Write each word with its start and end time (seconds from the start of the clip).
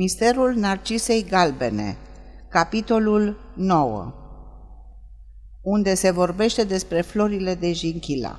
Misterul 0.00 0.54
Narcisei 0.54 1.24
Galbene 1.24 1.96
Capitolul 2.48 3.36
9 3.54 4.12
Unde 5.62 5.94
se 5.94 6.10
vorbește 6.10 6.64
despre 6.64 7.00
florile 7.00 7.54
de 7.54 7.72
jinchila 7.72 8.38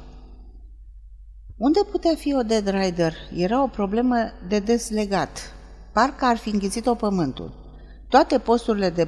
Unde 1.57 1.79
putea 1.91 2.15
fi 2.15 2.35
o 2.35 2.41
Dead 2.41 2.67
Rider? 2.67 3.13
Era 3.35 3.63
o 3.63 3.67
problemă 3.67 4.15
de 4.47 4.59
deslegat. 4.59 5.53
Parcă 5.93 6.25
ar 6.25 6.37
fi 6.37 6.49
înghițit-o 6.49 6.95
pământul. 6.95 7.53
Toate 8.09 8.37
posturile 8.37 8.89
de 8.89 9.07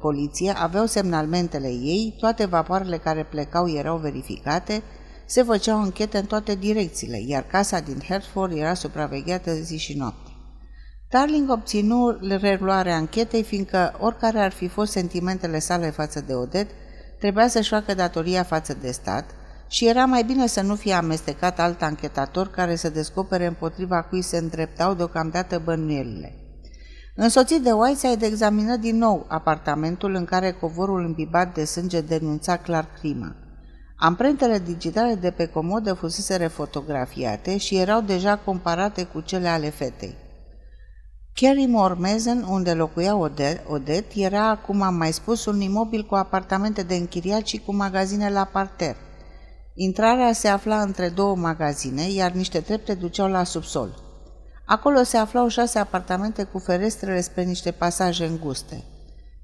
poliție 0.00 0.52
aveau 0.56 0.86
semnalmentele 0.86 1.68
ei, 1.68 2.14
toate 2.18 2.44
vapoarele 2.44 2.98
care 2.98 3.24
plecau 3.24 3.70
erau 3.70 3.96
verificate, 3.96 4.82
se 5.26 5.42
făceau 5.42 5.82
închete 5.82 6.18
în 6.18 6.26
toate 6.26 6.54
direcțiile, 6.54 7.20
iar 7.26 7.42
casa 7.42 7.80
din 7.80 8.00
Hertford 8.08 8.56
era 8.56 8.74
supravegheată 8.74 9.52
zi 9.54 9.78
și 9.78 9.96
noapte. 9.96 10.21
Darling 11.12 11.50
obținu 11.50 12.18
reluarea 12.20 12.94
anchetei, 12.94 13.42
fiindcă, 13.42 13.94
oricare 14.00 14.38
ar 14.38 14.52
fi 14.52 14.68
fost 14.68 14.92
sentimentele 14.92 15.58
sale 15.58 15.90
față 15.90 16.20
de 16.20 16.34
Odet, 16.34 16.66
trebuia 17.18 17.48
să-și 17.48 17.68
facă 17.68 17.94
datoria 17.94 18.42
față 18.42 18.76
de 18.80 18.90
stat 18.90 19.24
și 19.68 19.86
era 19.86 20.04
mai 20.04 20.22
bine 20.22 20.46
să 20.46 20.62
nu 20.62 20.74
fie 20.74 20.92
amestecat 20.92 21.60
alt 21.60 21.82
anchetator 21.82 22.48
care 22.48 22.74
să 22.74 22.88
descopere 22.88 23.46
împotriva 23.46 24.02
cui 24.02 24.22
se 24.22 24.36
îndreptau 24.36 24.94
deocamdată 24.94 25.60
bănuielile. 25.64 26.34
Însoțit 27.16 27.62
de 27.62 27.72
Whiteside 27.72 28.26
examină 28.26 28.76
din 28.76 28.96
nou 28.96 29.26
apartamentul 29.28 30.14
în 30.14 30.24
care 30.24 30.50
covorul 30.50 31.04
îmbibat 31.04 31.54
de 31.54 31.64
sânge 31.64 32.00
denunța 32.00 32.56
clar 32.56 32.88
crima. 32.98 33.36
Amprentele 33.96 34.58
digitale 34.58 35.14
de 35.14 35.30
pe 35.30 35.46
comodă 35.46 35.92
fusese 35.92 36.36
refotografiate 36.36 37.56
și 37.56 37.76
erau 37.76 38.00
deja 38.00 38.36
comparate 38.36 39.04
cu 39.04 39.20
cele 39.20 39.48
ale 39.48 39.70
fetei. 39.70 40.21
Carrymore 41.34 41.94
Mason, 41.98 42.46
unde 42.48 42.72
locuia 42.72 43.16
Odet, 43.66 44.12
era, 44.14 44.56
cum 44.66 44.82
am 44.82 44.94
mai 44.94 45.12
spus, 45.12 45.44
un 45.44 45.60
imobil 45.60 46.04
cu 46.04 46.14
apartamente 46.14 46.82
de 46.82 46.94
închiriat 46.94 47.46
și 47.46 47.58
cu 47.58 47.74
magazine 47.74 48.30
la 48.30 48.44
parter. 48.44 48.96
Intrarea 49.74 50.32
se 50.32 50.48
afla 50.48 50.80
între 50.80 51.08
două 51.08 51.36
magazine, 51.36 52.10
iar 52.10 52.30
niște 52.30 52.60
trepte 52.60 52.94
duceau 52.94 53.28
la 53.28 53.44
subsol. 53.44 53.94
Acolo 54.66 55.02
se 55.02 55.16
aflau 55.16 55.48
șase 55.48 55.78
apartamente 55.78 56.42
cu 56.42 56.58
ferestrele 56.58 57.20
spre 57.20 57.42
niște 57.42 57.70
pasaje 57.70 58.24
înguste. 58.24 58.84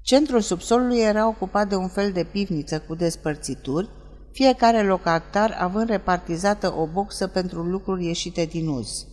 Centrul 0.01 0.41
subsolului 0.41 0.99
era 0.99 1.27
ocupat 1.27 1.69
de 1.69 1.75
un 1.75 1.87
fel 1.87 2.11
de 2.11 2.23
pivniță 2.23 2.79
cu 2.79 2.95
despărțituri, 2.95 3.89
fiecare 4.31 4.83
locatar 4.83 5.57
având 5.59 5.89
repartizată 5.89 6.73
o 6.77 6.87
boxă 6.87 7.27
pentru 7.27 7.61
lucruri 7.61 8.05
ieșite 8.05 8.45
din 8.45 8.67
uz. 8.67 9.08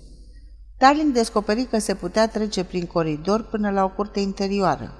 Darling 0.78 1.12
descoperi 1.12 1.64
că 1.64 1.78
se 1.78 1.94
putea 1.94 2.28
trece 2.28 2.64
prin 2.64 2.86
coridor 2.86 3.42
până 3.42 3.70
la 3.70 3.84
o 3.84 3.88
curte 3.88 4.20
interioară. 4.20 4.92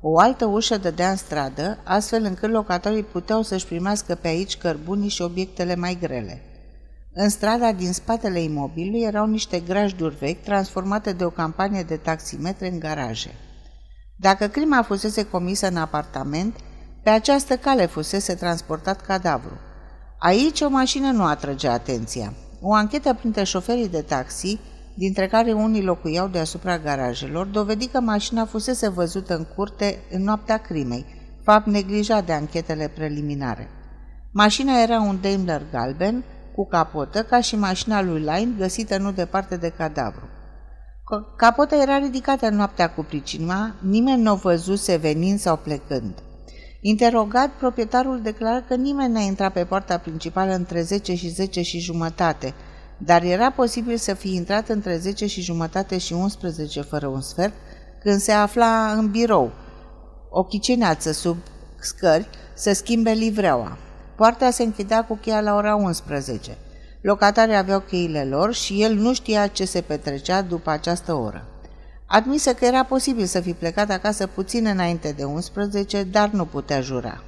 O 0.00 0.18
altă 0.18 0.44
ușă 0.44 0.76
dădea 0.76 1.10
în 1.10 1.16
stradă, 1.16 1.78
astfel 1.84 2.24
încât 2.24 2.50
locatorii 2.50 3.02
puteau 3.02 3.42
să-și 3.42 3.66
primească 3.66 4.14
pe 4.14 4.28
aici 4.28 4.56
cărbunii 4.56 5.08
și 5.08 5.22
obiectele 5.22 5.74
mai 5.74 5.98
grele. 6.00 6.42
În 7.12 7.28
strada 7.28 7.72
din 7.72 7.92
spatele 7.92 8.40
imobilului 8.40 9.00
erau 9.00 9.26
niște 9.26 9.60
grajduri 9.60 10.16
vechi 10.16 10.42
transformate 10.42 11.12
de 11.12 11.24
o 11.24 11.30
campanie 11.30 11.82
de 11.82 11.96
taximetre 11.96 12.68
în 12.68 12.78
garaje. 12.78 13.34
Dacă 14.16 14.46
crima 14.46 14.82
fusese 14.82 15.24
comisă 15.24 15.66
în 15.66 15.76
apartament, 15.76 16.56
pe 17.02 17.10
această 17.10 17.56
cale 17.56 17.86
fusese 17.86 18.34
transportat 18.34 19.00
cadavru. 19.00 19.58
Aici 20.18 20.60
o 20.60 20.68
mașină 20.68 21.10
nu 21.10 21.24
atrage 21.24 21.68
atenția. 21.68 22.32
O 22.60 22.74
anchetă 22.74 23.14
printre 23.14 23.44
șoferii 23.44 23.88
de 23.88 24.02
taxi 24.02 24.58
dintre 24.94 25.26
care 25.26 25.52
unii 25.52 25.82
locuiau 25.82 26.28
deasupra 26.28 26.78
garajelor, 26.78 27.46
dovedi 27.46 27.86
că 27.86 28.00
mașina 28.00 28.44
fusese 28.44 28.88
văzută 28.88 29.36
în 29.36 29.46
curte 29.56 29.98
în 30.10 30.22
noaptea 30.22 30.56
crimei, 30.56 31.06
fapt 31.42 31.66
neglijat 31.66 32.26
de 32.26 32.32
anchetele 32.32 32.88
preliminare. 32.88 33.68
Mașina 34.32 34.80
era 34.82 35.00
un 35.00 35.18
Daimler 35.20 35.62
galben, 35.72 36.24
cu 36.54 36.66
capotă, 36.66 37.22
ca 37.22 37.40
și 37.40 37.56
mașina 37.56 38.02
lui 38.02 38.18
Line, 38.18 38.54
găsită 38.58 38.98
nu 38.98 39.12
departe 39.12 39.56
de 39.56 39.72
cadavru. 39.76 40.28
Capota 41.36 41.76
era 41.76 41.98
ridicată 41.98 42.46
în 42.46 42.56
noaptea 42.56 42.90
cu 42.90 43.02
pricina, 43.02 43.74
nimeni 43.80 44.22
nu 44.22 44.32
o 44.32 44.36
văzuse 44.36 44.96
venind 44.96 45.38
sau 45.38 45.56
plecând. 45.56 46.14
Interogat, 46.80 47.50
proprietarul 47.50 48.20
declară 48.22 48.64
că 48.68 48.74
nimeni 48.74 49.12
n-a 49.12 49.20
intrat 49.20 49.52
pe 49.52 49.64
poarta 49.64 49.98
principală 49.98 50.52
între 50.52 50.82
10 50.82 51.14
și 51.14 51.28
10 51.28 51.62
și 51.62 51.78
jumătate, 51.78 52.54
dar 53.04 53.22
era 53.22 53.50
posibil 53.50 53.96
să 53.96 54.14
fi 54.14 54.34
intrat 54.34 54.68
între 54.68 54.96
10 54.96 55.26
și 55.26 55.40
jumătate 55.40 55.98
și 55.98 56.12
11 56.12 56.80
fără 56.80 57.06
un 57.06 57.20
sfert, 57.20 57.52
când 58.02 58.20
se 58.20 58.32
afla 58.32 58.92
în 58.92 59.10
birou, 59.10 59.52
o 60.30 60.44
chiceneață 60.44 61.12
sub 61.12 61.36
scări, 61.80 62.28
să 62.54 62.72
schimbe 62.72 63.10
livreaua. 63.10 63.78
Poarta 64.16 64.50
se 64.50 64.62
închidea 64.62 65.04
cu 65.04 65.16
cheia 65.16 65.40
la 65.40 65.54
ora 65.54 65.74
11. 65.74 66.56
Locatarii 67.00 67.56
aveau 67.56 67.80
cheile 67.80 68.24
lor 68.24 68.54
și 68.54 68.82
el 68.82 68.94
nu 68.94 69.14
știa 69.14 69.46
ce 69.46 69.64
se 69.64 69.80
petrecea 69.80 70.42
după 70.42 70.70
această 70.70 71.14
oră. 71.14 71.44
Admise 72.06 72.54
că 72.54 72.64
era 72.64 72.84
posibil 72.84 73.24
să 73.24 73.40
fi 73.40 73.52
plecat 73.52 73.90
acasă 73.90 74.26
puțin 74.26 74.66
înainte 74.66 75.12
de 75.16 75.24
11, 75.24 76.02
dar 76.02 76.28
nu 76.28 76.44
putea 76.44 76.80
jura. 76.80 77.22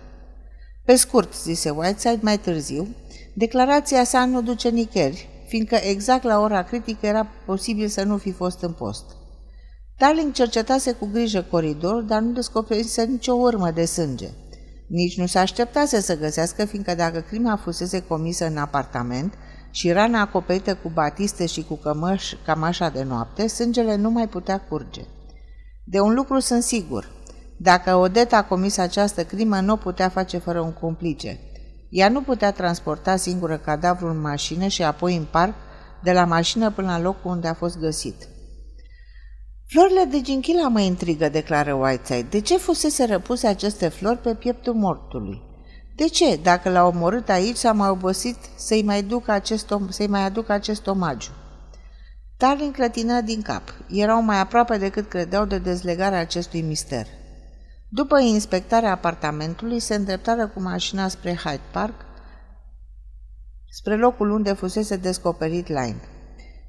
Pe 0.85 0.95
scurt, 0.95 1.35
zise 1.35 1.71
Whiteside 1.71 2.19
mai 2.21 2.39
târziu, 2.39 2.89
declarația 3.35 4.05
sa 4.05 4.25
nu 4.25 4.43
duce 4.43 4.69
nicăieri, 4.69 5.29
fiindcă 5.53 5.75
exact 5.75 6.23
la 6.23 6.41
ora 6.41 6.63
critică 6.63 7.07
era 7.07 7.27
posibil 7.47 7.89
să 7.89 8.03
nu 8.03 8.17
fi 8.17 8.33
fost 8.33 8.63
în 8.63 8.73
post. 8.73 9.05
Darling 9.99 10.33
cercetase 10.33 10.93
cu 10.93 11.09
grijă 11.13 11.43
coridorul, 11.51 12.07
dar 12.07 12.21
nu 12.21 12.33
descoperise 12.33 13.05
nicio 13.05 13.33
urmă 13.33 13.71
de 13.71 13.85
sânge. 13.85 14.29
Nici 14.89 15.19
nu 15.19 15.27
se 15.27 15.39
așteptase 15.39 16.01
să 16.01 16.19
găsească, 16.19 16.65
fiindcă 16.65 16.95
dacă 16.95 17.21
crima 17.21 17.57
fusese 17.57 18.03
comisă 18.03 18.47
în 18.47 18.57
apartament 18.57 19.35
și 19.71 19.93
rana 19.93 20.21
acoperită 20.21 20.75
cu 20.75 20.91
batiste 20.95 21.47
și 21.47 21.65
cu 21.65 21.75
cămăș, 21.75 22.33
cămașa 22.45 22.89
de 22.89 23.03
noapte, 23.03 23.47
sângele 23.47 23.97
nu 23.97 24.11
mai 24.11 24.29
putea 24.29 24.61
curge. 24.61 25.03
De 25.85 26.01
un 26.01 26.15
lucru 26.15 26.39
sunt 26.39 26.63
sigur. 26.63 27.11
Dacă 27.59 27.95
Odeta 27.95 28.37
a 28.37 28.45
comis 28.45 28.77
această 28.77 29.25
crimă, 29.25 29.61
nu 29.61 29.73
o 29.73 29.77
putea 29.77 30.09
face 30.09 30.39
fără 30.39 30.61
un 30.61 30.73
complice– 30.73 31.39
ea 31.93 32.09
nu 32.09 32.23
putea 32.23 32.53
transporta 32.53 33.17
singură 33.17 33.59
cadavrul 33.59 34.11
în 34.11 34.21
mașină 34.21 34.67
și 34.67 34.83
apoi 34.83 35.17
în 35.17 35.27
parc, 35.31 35.55
de 36.03 36.13
la 36.13 36.25
mașină 36.25 36.71
până 36.71 36.89
la 36.89 37.01
locul 37.01 37.31
unde 37.31 37.49
a 37.49 37.55
fost 37.55 37.79
găsit. 37.79 38.29
Florile 39.69 40.05
de 40.11 40.21
ginchila 40.21 40.69
mă 40.69 40.81
intrigă, 40.81 41.29
declară 41.29 41.75
Whiteside. 41.75 42.27
De 42.31 42.41
ce 42.41 42.57
fusese 42.57 43.05
răpuse 43.05 43.47
aceste 43.47 43.89
flori 43.89 44.19
pe 44.19 44.35
pieptul 44.35 44.75
mortului? 44.75 45.43
De 45.97 46.05
ce, 46.05 46.37
dacă 46.43 46.71
l-a 46.71 46.87
omorât 46.87 47.29
aici, 47.29 47.57
s-a 47.57 47.73
mai 47.73 47.89
obosit 47.89 48.37
să-i 48.57 48.83
mai, 48.83 49.03
duc 49.03 49.29
acest 49.29 49.71
om, 49.71 49.89
să 49.89 50.05
mai 50.09 50.25
aduc 50.25 50.49
acest 50.49 50.87
omagiu? 50.87 51.31
Darling 52.37 52.75
clătină 52.75 53.21
din 53.21 53.43
cap. 53.43 53.63
Erau 53.89 54.23
mai 54.23 54.41
aproape 54.41 54.77
decât 54.77 55.09
credeau 55.09 55.45
de 55.45 55.59
dezlegarea 55.59 56.19
acestui 56.19 56.61
mister. 56.61 57.07
După 57.95 58.19
inspectarea 58.19 58.91
apartamentului, 58.91 59.81
se 59.81 59.95
îndreptară 59.95 60.49
cu 60.49 60.61
mașina 60.61 61.09
spre 61.09 61.35
Hyde 61.35 61.61
Park, 61.73 61.95
spre 63.71 63.97
locul 63.97 64.31
unde 64.31 64.53
fusese 64.53 64.97
descoperit 64.97 65.69
Line. 65.69 66.01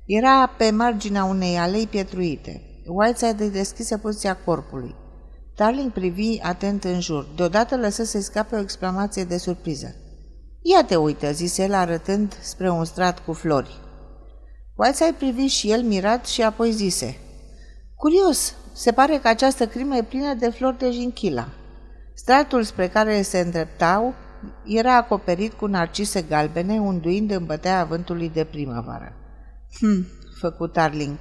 Era 0.06 0.48
pe 0.58 0.72
marginea 0.72 1.24
unei 1.24 1.58
alei 1.58 1.88
pietruite. 1.88 2.62
Whiteside 2.86 3.48
deschise 3.48 3.98
poziția 3.98 4.38
corpului. 4.38 4.96
Darling 5.56 5.92
privi 5.92 6.40
atent 6.42 6.84
în 6.84 7.00
jur. 7.00 7.28
Deodată 7.36 7.78
lăsă 7.78 8.04
să 8.04 8.22
scape 8.22 8.56
o 8.56 8.60
exclamație 8.60 9.24
de 9.24 9.38
surpriză. 9.38 9.96
Ia 10.62 10.86
te 10.86 10.96
uită, 10.96 11.32
zise 11.32 11.64
el 11.64 11.74
arătând 11.74 12.38
spre 12.42 12.70
un 12.70 12.86
strat 12.86 13.26
cu 13.26 13.34
flori. 13.34 13.80
Whiteside 14.76 15.16
privi 15.18 15.46
și 15.46 15.72
el 15.72 15.82
mirat 15.82 16.26
și 16.26 16.42
apoi 16.42 16.72
zise. 16.72 17.18
Curios, 17.96 18.56
se 18.74 18.92
pare 18.92 19.18
că 19.18 19.28
această 19.28 19.68
crimă 19.68 19.96
e 19.96 20.04
plină 20.04 20.34
de 20.34 20.50
flori 20.50 20.78
de 20.78 20.92
jinchila. 20.92 21.48
Stratul 22.14 22.64
spre 22.64 22.88
care 22.88 23.22
se 23.22 23.40
îndreptau 23.40 24.14
era 24.66 24.96
acoperit 24.96 25.54
cu 25.54 25.66
narcise 25.66 26.22
galbene, 26.22 26.80
unduind 26.80 27.32
în 27.32 27.46
bătea 27.46 27.84
vântului 27.84 28.30
de 28.30 28.44
primăvară. 28.44 29.14
Hm, 29.80 30.06
făcut 30.40 30.74
Darling. 30.74 31.18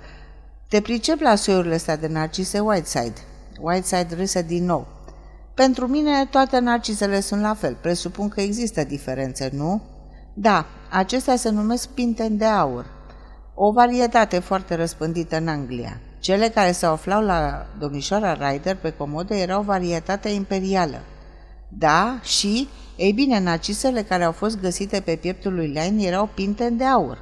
Te 0.69 0.81
pricep 0.81 1.21
la 1.21 1.35
soiurile 1.35 1.75
astea 1.75 1.97
de 1.97 2.07
narcise 2.07 2.61
Whiteside. 2.61 3.21
Whiteside 3.61 4.15
râse 4.15 4.43
din 4.43 4.65
nou. 4.65 4.87
Pentru 5.55 5.87
mine 5.87 6.27
toate 6.27 6.59
narcisele 6.59 7.21
sunt 7.21 7.41
la 7.41 7.55
fel. 7.55 7.77
Presupun 7.81 8.29
că 8.29 8.41
există 8.41 8.85
diferențe, 8.85 9.51
nu? 9.53 9.83
Da, 10.35 10.67
acestea 10.91 11.37
se 11.37 11.51
numesc 11.51 11.89
pinten 11.89 12.37
de 12.37 12.45
aur. 12.45 12.87
O 13.55 13.73
varietate 13.73 14.39
foarte 14.39 14.75
răspândită 14.75 15.37
în 15.37 15.49
Anglia. 15.49 16.01
Cele 16.23 16.49
care 16.49 16.73
se 16.73 16.87
aflau 16.87 17.23
la 17.23 17.67
domnișoara 17.79 18.51
Ryder 18.51 18.77
pe 18.77 18.91
comodă 18.91 19.35
erau 19.35 19.63
varietatea 19.63 20.31
imperială. 20.31 21.01
Da, 21.69 22.21
și, 22.23 22.69
ei 22.97 23.13
bine, 23.13 23.41
nacisele 23.41 24.03
care 24.03 24.25
au 24.25 24.33
fost 24.33 24.61
găsite 24.61 25.01
pe 25.01 25.17
pieptul 25.17 25.55
lui 25.55 25.73
Lane 25.73 26.03
erau 26.03 26.31
pinte 26.35 26.71
de 26.71 26.85
aur. 26.85 27.19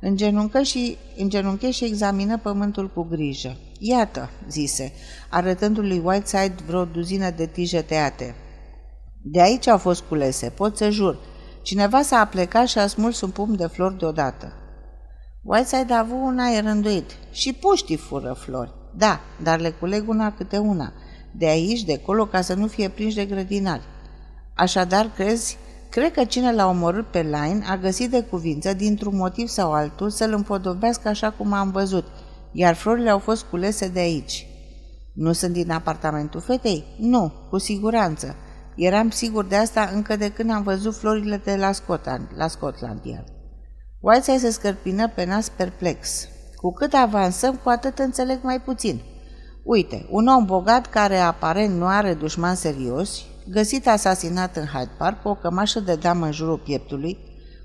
Îngenuncă 0.00 0.62
și, 0.62 0.96
îngenunche 1.16 1.70
și 1.70 1.84
examină 1.84 2.38
pământul 2.38 2.90
cu 2.90 3.02
grijă. 3.02 3.56
Iată, 3.78 4.30
zise, 4.48 4.92
arătându 5.28 5.80
lui 5.80 6.00
Whiteside 6.04 6.54
vreo 6.66 6.84
duzină 6.84 7.30
de 7.30 7.46
tije 7.46 7.80
tăiate. 7.80 8.34
De 9.22 9.40
aici 9.40 9.66
au 9.66 9.78
fost 9.78 10.00
culese, 10.00 10.48
pot 10.48 10.76
să 10.76 10.90
jur. 10.90 11.18
Cineva 11.62 12.02
s-a 12.02 12.18
aplecat 12.18 12.66
și 12.66 12.78
a 12.78 12.86
smuls 12.86 13.20
un 13.20 13.30
pumn 13.30 13.56
de 13.56 13.66
flori 13.66 13.98
deodată. 13.98 14.52
Whiteside 15.42 15.92
a 15.92 15.98
avut 15.98 16.18
un 16.22 16.38
aer 16.38 16.64
înduit. 16.64 17.10
Și 17.30 17.52
puștii 17.52 17.96
fură 17.96 18.32
flori. 18.32 18.74
Da, 18.96 19.20
dar 19.42 19.60
le 19.60 19.70
culeg 19.70 20.08
una 20.08 20.32
câte 20.32 20.58
una. 20.58 20.92
De 21.32 21.46
aici, 21.46 21.84
de 21.84 22.00
acolo, 22.02 22.26
ca 22.26 22.40
să 22.40 22.54
nu 22.54 22.66
fie 22.66 22.88
prinși 22.88 23.16
de 23.16 23.24
grădinari. 23.24 23.82
Așadar, 24.54 25.10
crezi 25.16 25.58
Cred 25.90 26.12
că 26.12 26.24
cine 26.24 26.52
l-a 26.52 26.66
omorât 26.66 27.06
pe 27.06 27.22
Line 27.22 27.64
a 27.68 27.76
găsit 27.76 28.10
de 28.10 28.22
cuvință, 28.22 28.72
dintr-un 28.72 29.16
motiv 29.16 29.48
sau 29.48 29.72
altul, 29.72 30.10
să-l 30.10 30.32
împodobească 30.32 31.08
așa 31.08 31.30
cum 31.30 31.52
am 31.52 31.70
văzut, 31.70 32.04
iar 32.52 32.74
florile 32.74 33.10
au 33.10 33.18
fost 33.18 33.44
culese 33.44 33.88
de 33.88 33.98
aici. 33.98 34.46
Nu 35.14 35.32
sunt 35.32 35.52
din 35.52 35.70
apartamentul 35.70 36.40
fetei? 36.40 36.84
Nu, 36.98 37.32
cu 37.50 37.58
siguranță. 37.58 38.34
Eram 38.76 39.10
sigur 39.10 39.44
de 39.44 39.56
asta 39.56 39.90
încă 39.94 40.16
de 40.16 40.32
când 40.32 40.50
am 40.50 40.62
văzut 40.62 40.96
florile 40.96 41.40
de 41.44 41.56
la 41.56 41.72
Scotland, 41.72 42.28
la 42.36 42.48
Scotland 42.48 43.04
Yard. 43.04 43.37
Whiteside 44.00 44.38
se 44.38 44.50
scărpină 44.50 45.08
pe 45.08 45.24
nas 45.24 45.48
perplex. 45.48 46.28
Cu 46.56 46.72
cât 46.72 46.92
avansăm, 46.92 47.60
cu 47.62 47.68
atât 47.68 47.98
înțeleg 47.98 48.38
mai 48.42 48.60
puțin. 48.60 49.00
Uite, 49.62 50.06
un 50.10 50.26
om 50.26 50.44
bogat 50.44 50.86
care 50.86 51.16
aparent 51.16 51.74
nu 51.74 51.86
are 51.86 52.14
dușman 52.14 52.54
serioși, 52.54 53.26
găsit 53.50 53.88
asasinat 53.88 54.56
în 54.56 54.64
Hyde 54.64 54.90
Park 54.98 55.22
cu 55.22 55.28
o 55.28 55.34
cămașă 55.34 55.80
de 55.80 55.94
damă 55.94 56.24
în 56.24 56.32
jurul 56.32 56.58
pieptului, 56.58 57.18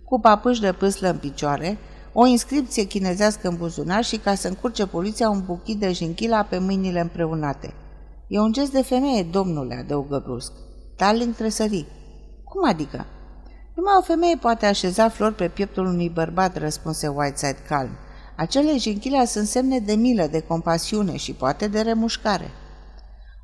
cu 0.06 0.20
papâși 0.20 0.62
de 0.62 0.72
pâslă 0.72 1.10
în 1.10 1.18
picioare, 1.18 1.78
o 2.14 2.26
inscripție 2.26 2.84
chinezească 2.84 3.48
în 3.48 3.56
buzunar 3.56 4.04
și 4.04 4.18
ca 4.18 4.36
să 4.36 4.48
încurce 4.48 4.88
poliția 4.88 5.30
un 5.30 5.44
buchit 5.46 5.80
de 5.80 5.92
jinchila 5.92 6.44
pe 6.44 6.58
mâinile 6.58 7.00
împreunate. 7.00 7.74
E 8.28 8.40
un 8.40 8.52
gest 8.52 8.72
de 8.72 8.82
femeie, 8.82 9.24
domnule, 9.24 9.76
adăugă 9.76 10.22
brusc. 10.26 10.52
Darling 10.98 11.36
tresări. 11.36 11.86
Cum 12.44 12.70
adică? 12.70 13.06
Numai 13.76 13.94
o 14.00 14.02
femeie 14.02 14.36
poate 14.36 14.66
așeza 14.66 15.10
flori 15.10 15.36
pe 15.36 15.48
pieptul 15.48 15.86
unui 15.86 16.10
bărbat, 16.10 16.58
răspunse 16.58 17.08
Whiteside 17.08 17.60
calm. 17.68 17.98
Acele 18.36 18.78
jinchile 18.78 19.26
sunt 19.26 19.48
semne 19.48 19.80
de 19.80 19.94
milă, 19.94 20.28
de 20.28 20.40
compasiune 20.40 21.16
și 21.16 21.34
poate 21.34 21.68
de 21.68 21.82
remușcare. 21.82 22.52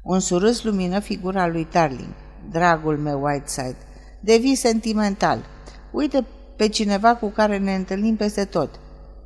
Un 0.04 0.20
surâs 0.20 0.64
lumină 0.64 1.00
figura 1.00 1.48
lui 1.48 1.68
Darling 1.72 2.14
dragul 2.52 2.98
meu 2.98 3.24
Whiteside. 3.24 3.78
Devii 4.20 4.56
sentimental. 4.56 5.46
Uite 5.92 6.26
pe 6.56 6.68
cineva 6.68 7.16
cu 7.16 7.28
care 7.28 7.58
ne 7.58 7.76
întâlnim 7.76 8.16
peste 8.16 8.46
tot. 8.46 8.70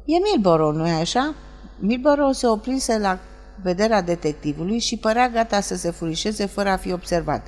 E 0.05 0.15
Milboro, 0.31 0.71
nu-i 0.71 0.91
așa? 0.91 1.35
Milboro 1.79 2.31
se 2.31 2.47
oprise 2.47 2.97
la 2.97 3.19
vederea 3.61 4.01
detectivului 4.01 4.79
și 4.79 4.97
părea 4.97 5.29
gata 5.29 5.59
să 5.59 5.75
se 5.75 5.91
furișeze 5.91 6.45
fără 6.45 6.69
a 6.69 6.77
fi 6.77 6.91
observat. 6.91 7.47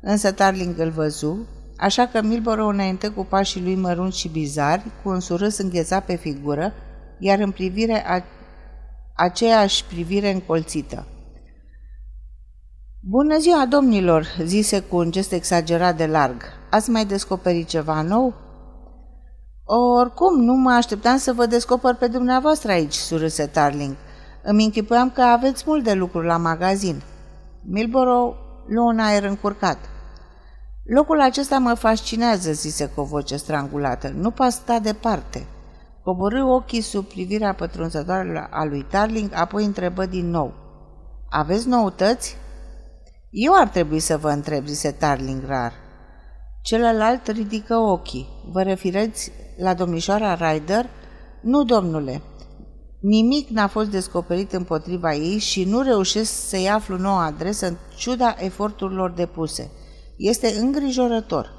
Însă 0.00 0.32
Tarling 0.32 0.78
îl 0.78 0.90
văzu, 0.90 1.46
așa 1.78 2.06
că 2.06 2.22
Milboro 2.22 2.66
înainte 2.66 3.08
cu 3.08 3.24
pașii 3.24 3.62
lui 3.62 3.74
mărunți 3.74 4.18
și 4.18 4.28
bizari, 4.28 4.82
cu 5.02 5.08
un 5.08 5.20
surâs 5.20 5.58
înghețat 5.58 6.04
pe 6.04 6.14
figură, 6.14 6.72
iar 7.18 7.38
în 7.38 7.50
privire 7.50 8.06
a... 8.06 8.22
aceeași 9.14 9.84
privire 9.84 10.30
încolțită. 10.30 11.06
Bună 13.00 13.38
ziua, 13.38 13.66
domnilor!" 13.66 14.26
zise 14.42 14.80
cu 14.80 14.96
un 14.96 15.10
gest 15.10 15.32
exagerat 15.32 15.96
de 15.96 16.06
larg. 16.06 16.42
Ați 16.70 16.90
mai 16.90 17.04
descoperit 17.04 17.66
ceva 17.66 18.02
nou?" 18.02 18.34
Oricum, 19.98 20.40
nu 20.40 20.54
mă 20.54 20.70
așteptam 20.70 21.16
să 21.16 21.32
vă 21.32 21.46
descoper 21.46 21.94
pe 21.94 22.06
dumneavoastră 22.06 22.70
aici," 22.70 22.94
surâse 22.94 23.46
Tarling. 23.46 23.96
Îmi 24.42 24.64
închipuiam 24.64 25.10
că 25.10 25.22
aveți 25.22 25.64
mult 25.66 25.84
de 25.84 25.92
lucru 25.92 26.20
la 26.20 26.36
magazin." 26.36 27.02
Milboro 27.62 28.34
luă 28.68 28.84
un 28.92 28.98
aer 28.98 29.24
încurcat. 29.24 29.78
Locul 30.94 31.20
acesta 31.20 31.58
mă 31.58 31.74
fascinează," 31.74 32.52
zise 32.52 32.86
cu 32.86 33.00
o 33.00 33.04
voce 33.04 33.36
strangulată. 33.36 34.08
Nu 34.08 34.30
poate 34.30 34.52
sta 34.52 34.78
departe." 34.78 35.46
Coborâ 36.02 36.44
ochii 36.44 36.80
sub 36.80 37.04
privirea 37.04 37.54
pătrunzătoare 37.54 38.48
a 38.50 38.64
lui 38.64 38.86
Tarling, 38.90 39.30
apoi 39.34 39.64
întrebă 39.64 40.06
din 40.06 40.30
nou. 40.30 40.52
Aveți 41.30 41.68
noutăți?" 41.68 42.36
Eu 43.30 43.52
ar 43.54 43.68
trebui 43.68 43.98
să 43.98 44.16
vă 44.16 44.30
întreb, 44.30 44.66
zise 44.66 44.90
Tarling 44.90 45.44
rar. 45.46 45.72
Celălalt 46.62 47.26
ridică 47.26 47.74
ochii. 47.74 48.28
Vă 48.52 48.62
referiți 48.62 49.32
la 49.56 49.74
domnișoara 49.74 50.34
Ryder? 50.34 50.86
Nu, 51.42 51.64
domnule. 51.64 52.22
Nimic 53.00 53.48
n-a 53.48 53.66
fost 53.66 53.90
descoperit 53.90 54.52
împotriva 54.52 55.14
ei 55.14 55.38
și 55.38 55.64
nu 55.64 55.80
reușesc 55.80 56.48
să-i 56.48 56.68
aflu 56.68 56.96
nouă 56.96 57.20
adresă 57.20 57.66
în 57.66 57.76
ciuda 57.96 58.34
eforturilor 58.38 59.10
depuse. 59.10 59.70
Este 60.18 60.54
îngrijorător. 60.60 61.52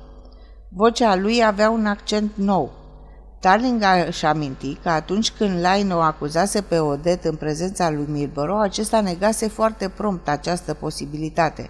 Vocea 0.69 1.15
lui 1.15 1.45
avea 1.45 1.69
un 1.69 1.85
accent 1.85 2.31
nou. 2.35 2.71
Tarling 3.39 3.83
își 4.07 4.25
aminti 4.25 4.73
că 4.73 4.89
atunci 4.89 5.31
când 5.31 5.65
Line 5.65 5.93
o 5.93 5.99
acuzase 5.99 6.61
pe 6.61 6.79
Odet 6.79 7.23
în 7.23 7.35
prezența 7.35 7.89
lui 7.89 8.05
Milboro, 8.07 8.59
acesta 8.59 9.01
negase 9.01 9.47
foarte 9.47 9.89
prompt 9.89 10.27
această 10.27 10.73
posibilitate. 10.73 11.69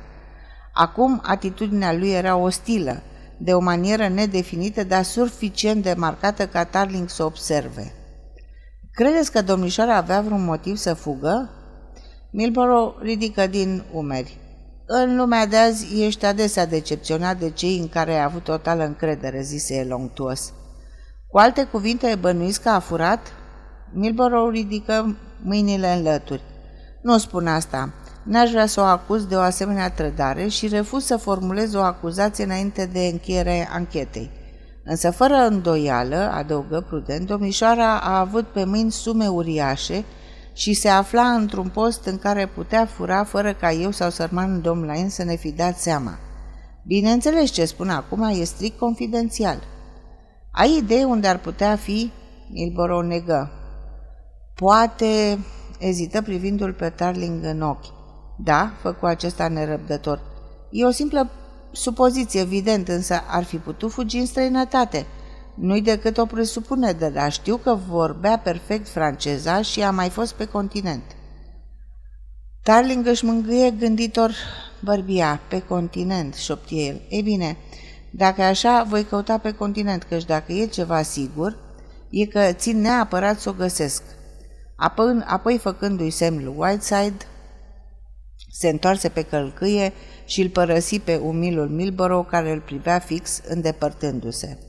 Acum 0.73 1.21
atitudinea 1.23 1.93
lui 1.93 2.11
era 2.11 2.35
ostilă, 2.35 3.01
de 3.37 3.53
o 3.53 3.59
manieră 3.59 4.07
nedefinită, 4.07 4.83
dar 4.83 5.03
suficient 5.03 5.83
de 5.83 5.93
marcată 5.97 6.47
ca 6.47 6.63
Tarling 6.63 7.09
să 7.09 7.23
observe. 7.23 7.93
Credeți 8.91 9.31
că 9.31 9.41
domnișoara 9.41 9.95
avea 9.95 10.21
vreun 10.21 10.43
motiv 10.45 10.75
să 10.75 10.93
fugă? 10.93 11.49
Milboro 12.31 12.95
ridică 13.01 13.47
din 13.47 13.83
umeri. 13.93 14.37
În 14.91 15.15
lumea 15.15 15.45
de 15.45 15.57
azi 15.57 16.03
ești 16.03 16.25
adesea 16.25 16.65
decepționat 16.65 17.39
de 17.39 17.49
cei 17.49 17.77
în 17.77 17.89
care 17.89 18.13
ai 18.13 18.23
avut 18.23 18.43
totală 18.43 18.83
încredere, 18.83 19.41
zise 19.41 19.75
el 19.75 19.93
onctuos. 19.93 20.53
Cu 21.27 21.37
alte 21.37 21.63
cuvinte, 21.63 22.17
bănuiți 22.19 22.61
că 22.61 22.69
a 22.69 22.79
furat? 22.79 23.19
Milborough 23.93 24.53
ridică 24.53 25.17
mâinile 25.43 25.93
în 25.93 26.03
lături. 26.03 26.41
Nu 27.01 27.17
spun 27.17 27.47
asta. 27.47 27.93
N-aș 28.23 28.49
vrea 28.49 28.65
să 28.65 28.81
o 28.81 28.83
acuz 28.83 29.25
de 29.25 29.35
o 29.35 29.39
asemenea 29.39 29.91
trădare 29.91 30.47
și 30.47 30.67
refuz 30.67 31.05
să 31.05 31.17
formulez 31.17 31.73
o 31.73 31.81
acuzație 31.81 32.43
înainte 32.43 32.85
de 32.85 32.99
încheiere 32.99 33.69
anchetei. 33.71 34.31
Însă, 34.83 35.11
fără 35.11 35.35
îndoială, 35.35 36.31
adăugă 36.33 36.85
prudent, 36.87 37.27
domnișoara 37.27 37.99
a 37.99 38.19
avut 38.19 38.47
pe 38.47 38.63
mâini 38.63 38.91
sume 38.91 39.27
uriașe 39.27 40.03
și 40.53 40.73
se 40.73 40.87
afla 40.87 41.23
într-un 41.23 41.69
post 41.69 42.05
în 42.05 42.17
care 42.17 42.47
putea 42.47 42.85
fura 42.85 43.23
fără 43.23 43.53
ca 43.53 43.71
eu 43.71 43.91
sau 43.91 44.09
sărmanul 44.09 44.61
domn 44.61 44.85
Lain 44.85 45.09
să 45.09 45.23
ne 45.23 45.35
fi 45.35 45.51
dat 45.51 45.77
seama. 45.77 46.17
Bineînțeles, 46.85 47.49
ce 47.49 47.65
spun 47.65 47.89
acum 47.89 48.21
e 48.21 48.43
strict 48.43 48.79
confidențial. 48.79 49.63
Ai 50.51 50.77
idee 50.77 51.03
unde 51.03 51.27
ar 51.27 51.37
putea 51.37 51.75
fi? 51.75 52.11
Milboro 52.51 53.01
negă. 53.01 53.51
Poate, 54.55 55.39
ezită 55.79 56.21
privindul 56.21 56.73
pe 56.73 56.89
Tarling 56.89 57.43
în 57.43 57.61
ochi. 57.61 57.85
Da, 58.37 58.71
făcu 58.81 59.05
acesta 59.05 59.47
nerăbdător. 59.47 60.21
E 60.71 60.85
o 60.85 60.91
simplă 60.91 61.29
supoziție, 61.71 62.39
evident, 62.39 62.87
însă 62.87 63.23
ar 63.27 63.43
fi 63.43 63.57
putut 63.57 63.91
fugi 63.91 64.17
în 64.17 64.25
străinătate. 64.25 65.05
Nu-i 65.59 65.81
decât 65.81 66.17
o 66.17 66.25
presupunere, 66.25 67.09
dar 67.09 67.31
știu 67.31 67.57
că 67.57 67.79
vorbea 67.87 68.37
perfect 68.37 68.87
franceza 68.87 69.61
și 69.61 69.81
a 69.81 69.91
mai 69.91 70.09
fost 70.09 70.33
pe 70.33 70.45
continent. 70.45 71.03
Tarling 72.63 73.07
își 73.07 73.25
mângâie 73.25 73.71
gânditor 73.71 74.33
bărbia, 74.83 75.41
pe 75.49 75.61
continent, 75.61 76.33
șoptie 76.33 76.85
el. 76.85 77.01
Ei 77.09 77.21
bine, 77.21 77.57
dacă 78.11 78.41
așa, 78.41 78.83
voi 78.83 79.03
căuta 79.03 79.37
pe 79.37 79.51
continent, 79.51 80.03
căci 80.03 80.25
dacă 80.25 80.51
e 80.51 80.65
ceva 80.65 81.01
sigur, 81.01 81.57
e 82.09 82.25
că 82.25 82.51
țin 82.51 82.81
neapărat 82.81 83.39
să 83.39 83.49
o 83.49 83.53
găsesc. 83.53 84.03
Apoi, 84.75 85.21
apoi 85.25 85.57
făcându-i 85.57 86.09
semn 86.09 86.43
lui 86.43 86.53
Whiteside, 86.57 87.25
se 88.51 88.69
întoarse 88.69 89.09
pe 89.09 89.21
călcâie 89.21 89.93
și 90.25 90.41
îl 90.41 90.49
părăsi 90.49 90.99
pe 90.99 91.15
umilul 91.15 91.69
Milborough 91.69 92.27
care 92.29 92.51
îl 92.51 92.61
privea 92.61 92.99
fix 92.99 93.41
îndepărtându-se. 93.47 94.59